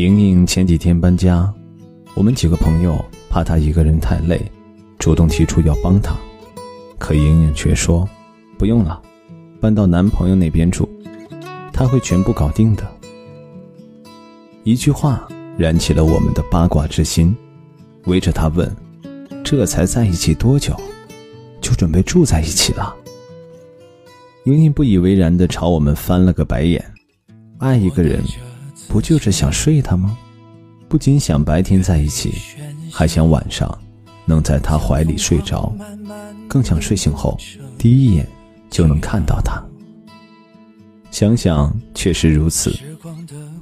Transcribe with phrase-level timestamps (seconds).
[0.00, 1.52] 莹莹前几天搬家，
[2.14, 4.40] 我们几个朋友怕她一个人太累，
[4.98, 6.16] 主动提出要帮她，
[6.98, 8.08] 可莹莹却说
[8.56, 8.98] ：“不用了，
[9.60, 10.88] 搬到男朋友那边住，
[11.70, 12.90] 他会全部搞定的。”
[14.64, 15.28] 一句话
[15.58, 17.36] 燃起了我们的八卦之心，
[18.06, 18.74] 围着她问
[19.44, 20.74] ：“这才在一起多久，
[21.60, 22.96] 就准备住在一起了？”
[24.48, 26.82] 莹莹不以为然地朝我们翻了个白眼
[27.60, 28.24] ：“爱一个人。”
[28.90, 30.18] 不就是想睡他吗？
[30.88, 32.34] 不仅想白天在一起，
[32.90, 33.78] 还想晚上
[34.24, 35.72] 能在他怀里睡着，
[36.48, 37.38] 更想睡醒后
[37.78, 38.28] 第一眼
[38.68, 39.62] 就能看到他。
[41.12, 42.76] 想想确实如此，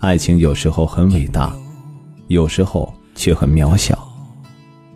[0.00, 1.54] 爱情有时候很伟大，
[2.28, 4.02] 有时候却很渺小。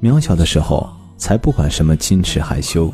[0.01, 2.91] 渺小的时候才不管什么矜持害羞，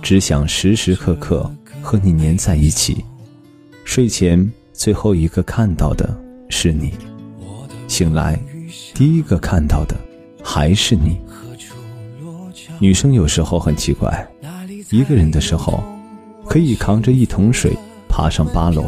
[0.00, 3.04] 只想时时刻刻和你黏在一起。
[3.84, 6.23] 睡前最后一个看到的。
[6.48, 6.92] 是你，
[7.88, 8.38] 醒来
[8.94, 9.96] 第一个看到的
[10.42, 11.20] 还是你。
[12.78, 14.26] 女生有时候很奇怪，
[14.90, 15.82] 一个人的时候
[16.46, 17.76] 可以扛着一桶水
[18.08, 18.84] 爬上八楼，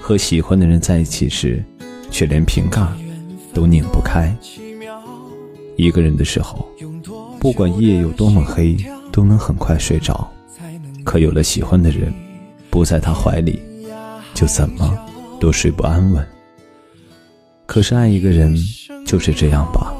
[0.00, 1.64] 和喜欢的人在一起时，
[2.10, 2.80] 却连瓶盖
[3.52, 4.34] 都拧不开。
[5.76, 6.68] 一个人的时候，
[7.38, 8.76] 不管夜有多么黑，
[9.12, 10.28] 都能很快睡着。
[11.04, 12.12] 可有了喜欢的人，
[12.68, 13.60] 不在他怀里，
[14.34, 14.98] 就怎么
[15.38, 16.26] 都睡不安稳。
[17.68, 18.56] 可是爱一个人
[19.04, 19.92] 就是这样吧，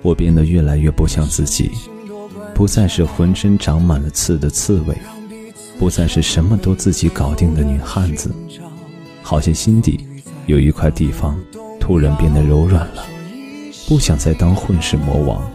[0.00, 1.70] 我变得越来越不像自己，
[2.54, 4.96] 不再是浑身长满了刺的刺猬，
[5.78, 8.34] 不再是什么都自己搞定的女汉子，
[9.22, 10.00] 好像心底
[10.46, 11.38] 有一块地方
[11.78, 13.04] 突然变得柔软了，
[13.86, 15.46] 不想再当混世魔王，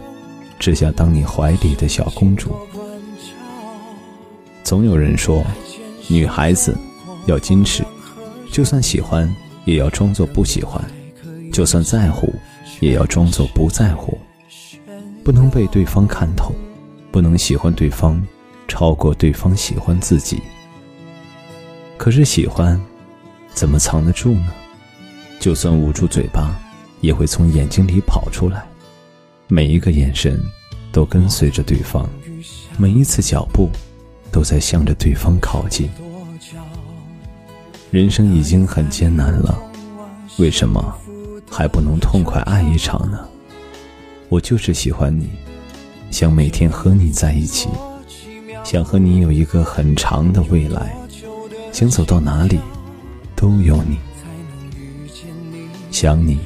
[0.60, 2.54] 只想当你怀里的小公主。
[4.62, 5.44] 总有人说，
[6.06, 6.78] 女孩子
[7.26, 7.84] 要矜持，
[8.52, 9.28] 就算喜欢
[9.64, 10.80] 也要装作不喜欢。
[11.54, 12.34] 就算在乎，
[12.80, 14.18] 也要装作不在乎，
[15.22, 16.52] 不能被对方看透，
[17.12, 18.20] 不能喜欢对方
[18.66, 20.42] 超过对方喜欢自己。
[21.96, 22.78] 可是喜欢，
[23.52, 24.52] 怎么藏得住呢？
[25.38, 26.58] 就算捂住嘴巴，
[27.00, 28.66] 也会从眼睛里跑出来。
[29.46, 30.42] 每一个眼神，
[30.90, 32.04] 都跟随着对方；
[32.76, 33.70] 每一次脚步，
[34.32, 35.88] 都在向着对方靠近。
[37.92, 39.56] 人生已经很艰难了，
[40.38, 40.92] 为什么？
[41.56, 43.28] 还不能痛快爱一场呢？
[44.28, 45.30] 我就是喜欢你，
[46.10, 47.68] 想每天和你在一起，
[48.64, 50.92] 想和你有一个很长的未来，
[51.72, 52.58] 想走到哪里
[53.36, 53.98] 都有你，
[55.92, 56.40] 想你，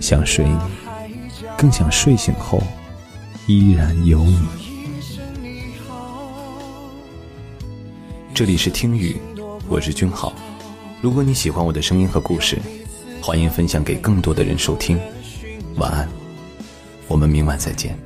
[0.00, 0.58] 想睡你，
[1.58, 2.62] 更想睡醒后
[3.46, 4.40] 依然有你。
[8.32, 9.18] 这里是听雨，
[9.68, 10.32] 我是君浩。
[11.02, 12.58] 如果你喜欢我的声音和故事。
[13.22, 14.98] 欢迎分享给更多的人收听，
[15.76, 16.08] 晚安，
[17.06, 17.96] 我们明晚再见。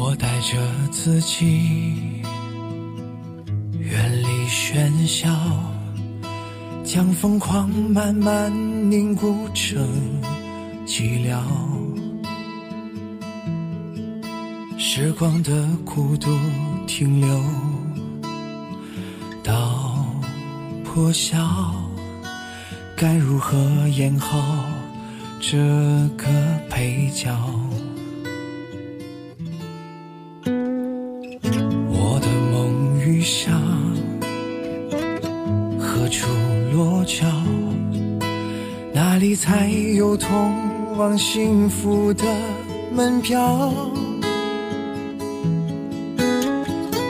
[0.00, 0.56] 我带着
[0.92, 2.22] 自己
[3.80, 5.28] 远离喧嚣，
[6.84, 8.48] 将疯狂慢慢
[8.88, 9.84] 凝固成
[10.86, 11.40] 寂寥。
[14.78, 16.30] 时光的孤独
[16.86, 17.42] 停留
[19.42, 20.06] 到
[20.84, 21.74] 破晓，
[22.96, 24.64] 该如何演好
[25.40, 25.58] 这
[26.16, 26.28] 个
[26.70, 27.36] 配角？
[33.28, 33.52] 想
[35.78, 36.26] 何处
[36.72, 37.26] 落脚，
[38.90, 40.54] 哪里才有通
[40.96, 42.24] 往幸福的
[42.90, 43.70] 门票？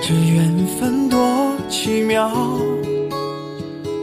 [0.03, 2.32] 这缘分多奇妙，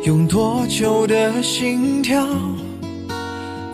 [0.06, 2.26] 用多久的心跳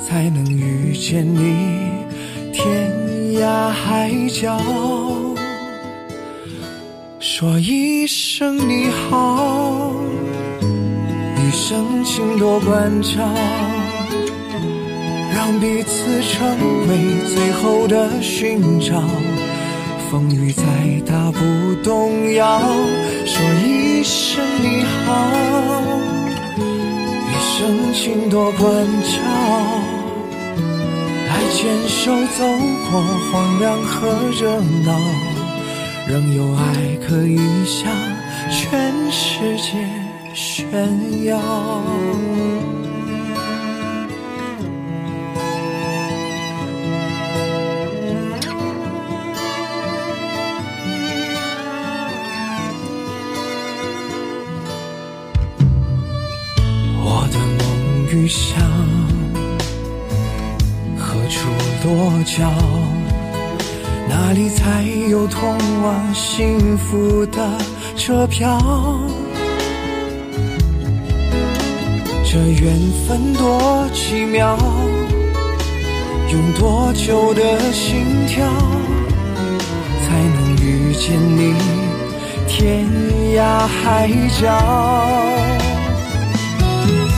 [0.03, 1.91] 才能遇见你？
[2.51, 2.91] 天
[3.39, 4.59] 涯海角，
[7.41, 9.91] 说一声你好。
[11.51, 13.19] 深情多关照，
[15.33, 16.97] 让彼此成为
[17.33, 19.01] 最后的寻找。
[20.11, 20.63] 风雨再
[21.03, 21.39] 大不
[21.83, 22.61] 动摇，
[23.25, 25.31] 说一声你好，
[27.27, 28.69] 余生请多关
[29.01, 29.17] 照。
[31.27, 32.45] 来牵手走
[32.91, 33.01] 过
[33.31, 34.07] 荒凉和
[34.39, 34.91] 热闹，
[36.11, 37.89] 仍有爱可以向
[38.51, 39.77] 全世界
[40.33, 41.39] 炫耀。
[56.97, 58.59] 我的梦与想，
[60.97, 61.47] 何处
[61.85, 62.51] 落脚？
[64.11, 67.57] 哪里才有通往幸福的
[67.95, 68.59] 车票？
[72.29, 72.77] 这缘
[73.07, 74.57] 分多奇妙，
[76.29, 78.45] 用多久的心跳，
[80.03, 81.55] 才能遇见你？
[82.49, 82.85] 天
[83.37, 84.09] 涯海
[84.41, 84.43] 角。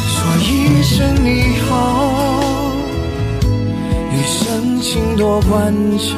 [0.05, 2.22] 说一声你好，
[4.83, 6.13] 请多关照，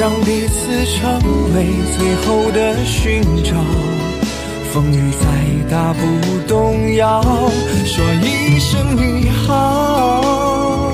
[0.00, 1.20] 让彼此成
[1.54, 3.54] 为最后的寻找。
[4.72, 5.26] 风雨再
[5.70, 6.00] 大不
[6.48, 7.22] 动摇，
[7.84, 10.90] 说一声你好，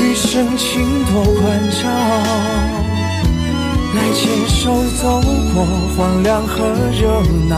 [0.00, 1.88] 余生请多关照。
[3.94, 5.22] 来牵手走
[5.54, 5.64] 过
[5.96, 7.56] 荒凉和热闹。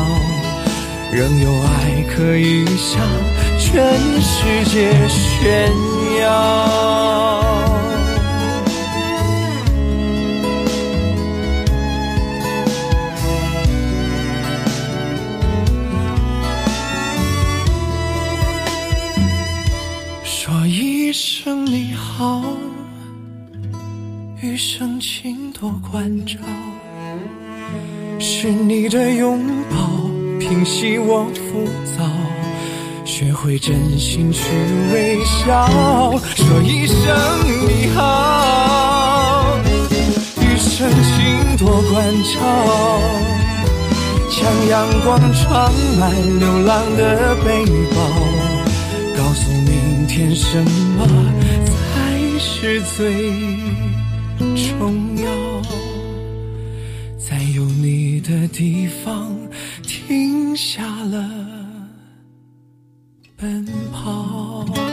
[1.11, 3.01] 仍有爱可以向
[3.71, 3.77] 全
[4.23, 5.71] 世界炫
[6.21, 6.25] 耀。
[20.25, 22.43] 说一声你好，
[24.41, 26.39] 余生请多关照。
[28.19, 30.09] 是你的拥抱。
[30.41, 32.09] 平息我浮躁，
[33.19, 34.43] 学会真心去
[34.93, 35.69] 微笑，
[36.37, 37.05] 说一声
[37.67, 39.59] 你好，
[40.41, 42.39] 余生请多关照。
[44.31, 47.97] 将阳光装满流浪的背包，
[49.17, 50.63] 告诉明天什
[50.97, 51.05] 么
[51.67, 53.33] 才是最
[54.55, 55.29] 重要。
[57.19, 59.37] 在有你的地方。
[60.09, 61.29] 停下了
[63.39, 64.88] 奔跑。